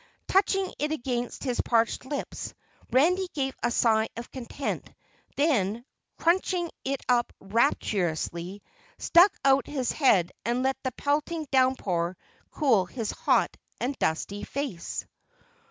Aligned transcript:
Touching 0.27 0.73
it 0.79 0.91
against 0.91 1.43
his 1.43 1.61
parched 1.61 2.05
lips, 2.05 2.55
Randy 2.91 3.27
gave 3.35 3.53
a 3.61 3.69
sigh 3.69 4.09
of 4.17 4.31
content, 4.31 4.91
then 5.37 5.85
crunching 6.17 6.71
it 6.83 7.01
up 7.07 7.31
rapturously, 7.39 8.63
stuck 8.97 9.31
out 9.45 9.67
his 9.67 9.91
head 9.91 10.31
and 10.43 10.63
let 10.63 10.77
the 10.81 10.91
pelting 10.93 11.45
downpour 11.51 12.17
cool 12.49 12.87
his 12.87 13.11
hot 13.11 13.55
and 13.79 13.95
dusty 13.99 14.43
face. 14.43 15.05